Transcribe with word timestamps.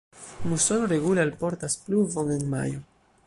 Musono 0.51 0.87
regule 0.93 1.21
alportas 1.25 1.77
pluvon 1.85 2.35
en 2.39 2.47
majo. 2.57 2.81